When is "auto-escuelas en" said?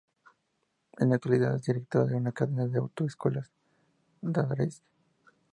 2.79-4.33